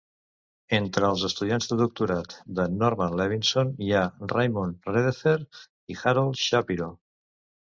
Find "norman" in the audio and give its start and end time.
2.77-3.13